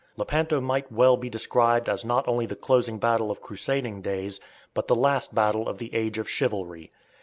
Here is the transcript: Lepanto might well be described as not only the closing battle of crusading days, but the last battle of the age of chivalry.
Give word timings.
Lepanto 0.17 0.59
might 0.59 0.91
well 0.91 1.15
be 1.15 1.29
described 1.29 1.87
as 1.87 2.03
not 2.03 2.27
only 2.27 2.47
the 2.47 2.55
closing 2.55 2.97
battle 2.97 3.29
of 3.29 3.39
crusading 3.39 4.01
days, 4.01 4.39
but 4.73 4.87
the 4.87 4.95
last 4.95 5.35
battle 5.35 5.69
of 5.69 5.77
the 5.77 5.93
age 5.93 6.17
of 6.17 6.27
chivalry. 6.27 6.91